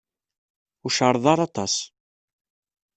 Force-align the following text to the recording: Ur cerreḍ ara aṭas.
Ur 0.85 0.91
cerreḍ 0.97 1.25
ara 1.33 1.43
aṭas. 1.47 1.73